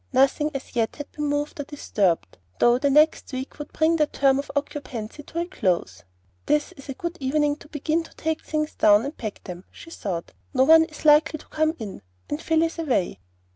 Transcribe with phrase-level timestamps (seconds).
[0.11, 4.07] Nothing as yet had been moved or disturbed, though the next week would bring their
[4.07, 6.05] term of occupancy to a close.
[6.47, 9.91] "This is a good evening to begin to take things down and pack them," she
[9.91, 10.31] thought.
[10.55, 12.01] "No one is likely to come in,
[12.31, 13.19] and Phil is away."